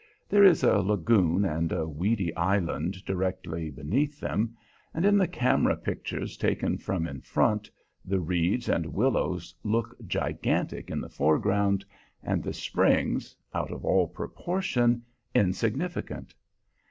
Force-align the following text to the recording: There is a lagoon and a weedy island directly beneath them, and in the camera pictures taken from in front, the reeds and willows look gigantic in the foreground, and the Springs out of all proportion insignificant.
There 0.27 0.43
is 0.43 0.63
a 0.63 0.79
lagoon 0.79 1.45
and 1.45 1.71
a 1.71 1.87
weedy 1.87 2.35
island 2.35 3.05
directly 3.05 3.69
beneath 3.69 4.19
them, 4.19 4.55
and 4.95 5.05
in 5.05 5.15
the 5.15 5.27
camera 5.27 5.77
pictures 5.77 6.37
taken 6.37 6.79
from 6.79 7.05
in 7.05 7.21
front, 7.21 7.69
the 8.03 8.19
reeds 8.19 8.67
and 8.67 8.95
willows 8.95 9.53
look 9.63 9.95
gigantic 10.07 10.89
in 10.89 11.01
the 11.01 11.07
foreground, 11.09 11.85
and 12.23 12.41
the 12.43 12.51
Springs 12.51 13.37
out 13.53 13.69
of 13.71 13.85
all 13.85 14.07
proportion 14.07 15.03
insignificant. 15.35 16.33